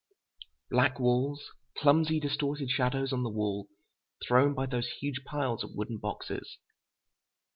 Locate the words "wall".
3.29-3.67